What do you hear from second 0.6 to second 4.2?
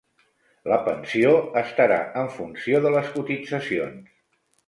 La pensió estarà en funció de les cotitzacions.